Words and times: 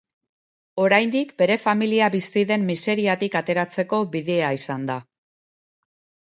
Oraindik 0.85 1.33
bere 1.41 1.57
familia 1.65 2.07
bizi 2.15 2.43
den 2.53 2.65
miseriatik 2.71 3.37
ateratzeko 3.41 4.01
bidea 4.17 4.51
izan 4.63 4.89
da. 4.91 4.99